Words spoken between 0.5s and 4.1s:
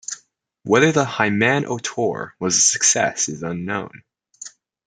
Whether the "Hyman Otor" was a success is unknown.